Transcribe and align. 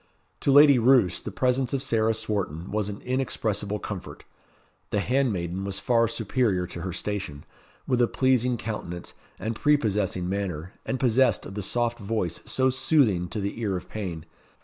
To 0.39 0.51
Lady 0.51 0.79
Roos, 0.79 1.21
the 1.21 1.29
presence 1.29 1.75
of 1.75 1.83
Sarah 1.83 2.15
Swarton 2.15 2.71
was 2.71 2.89
an 2.89 3.01
inexpressible 3.01 3.77
comfort. 3.77 4.23
The 4.89 4.99
handmaiden 4.99 5.63
was 5.63 5.77
far 5.77 6.07
superior 6.07 6.65
to 6.65 6.81
her 6.81 6.91
station, 6.91 7.43
with 7.85 8.01
a 8.01 8.07
pleasing 8.07 8.57
countenance, 8.57 9.13
and 9.37 9.55
prepossessing 9.55 10.27
manner, 10.27 10.73
and 10.87 10.99
possessed 10.99 11.45
of 11.45 11.53
the 11.53 11.61
soft 11.61 11.99
voice 11.99 12.39
so 12.45 12.71
soothing 12.71 13.27
to 13.27 13.39
the 13.39 13.61
ear 13.61 13.77
of 13.77 13.89
pain. 13.89 14.25